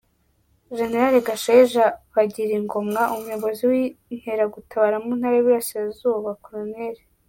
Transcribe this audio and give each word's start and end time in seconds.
Gen. 0.77 0.95
Gashaija 1.27 1.85
Bagirigomwa, 2.13 3.01
umuyobozi 3.15 3.61
w’Inkeragutabara 3.71 4.97
mu 5.03 5.11
Ntara 5.19 5.35
y’Iburasirazuba, 5.37 6.29
Col,. 6.45 6.97